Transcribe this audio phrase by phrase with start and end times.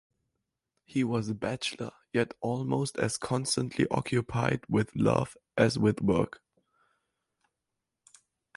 [0.83, 6.41] He was a bachelor, yet almost as constantly occupied with love as with work.